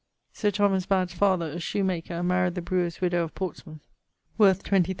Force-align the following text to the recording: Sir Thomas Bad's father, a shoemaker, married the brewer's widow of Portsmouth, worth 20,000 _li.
Sir 0.33 0.49
Thomas 0.49 0.87
Bad's 0.87 1.13
father, 1.13 1.45
a 1.51 1.59
shoemaker, 1.59 2.23
married 2.23 2.55
the 2.55 2.61
brewer's 2.63 3.01
widow 3.01 3.23
of 3.23 3.35
Portsmouth, 3.35 3.87
worth 4.35 4.63
20,000 4.63 4.89
_li. 4.89 4.89